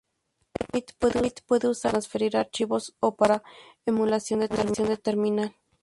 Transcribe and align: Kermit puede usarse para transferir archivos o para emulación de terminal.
Kermit 0.99 1.41
puede 1.45 1.67
usarse 1.67 1.91
para 1.91 1.91
transferir 1.91 2.35
archivos 2.35 2.95
o 3.01 3.15
para 3.15 3.43
emulación 3.85 4.39
de 4.39 4.97
terminal. 4.97 5.55